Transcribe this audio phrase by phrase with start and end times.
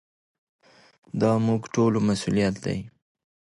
[1.21, 2.77] دا زموږ د ټولو مسؤلیت دی.